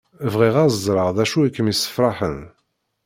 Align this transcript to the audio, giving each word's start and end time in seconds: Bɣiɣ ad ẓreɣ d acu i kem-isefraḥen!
Bɣiɣ 0.33 0.55
ad 0.63 0.71
ẓreɣ 0.85 1.09
d 1.15 1.17
acu 1.23 1.39
i 1.43 1.49
kem-isefraḥen! 1.55 2.37